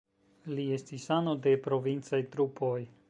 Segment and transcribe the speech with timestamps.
[0.59, 2.77] Li estis ano de provincaj trupoj.